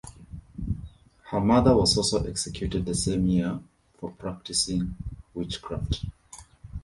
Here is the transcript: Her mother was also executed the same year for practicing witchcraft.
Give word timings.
Her 1.25 1.39
mother 1.39 1.77
was 1.77 1.95
also 1.95 2.25
executed 2.25 2.87
the 2.87 2.95
same 2.95 3.27
year 3.27 3.59
for 3.99 4.09
practicing 4.09 4.95
witchcraft. 5.35 6.05